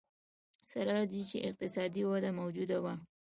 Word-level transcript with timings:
سره 0.71 0.91
له 0.97 1.05
دې 1.11 1.21
چې 1.29 1.37
اقتصادي 1.49 2.03
وده 2.05 2.29
موجوده 2.39 2.77
وه. 2.83 2.93